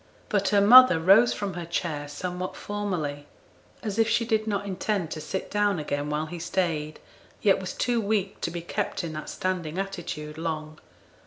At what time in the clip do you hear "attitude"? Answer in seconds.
9.77-10.39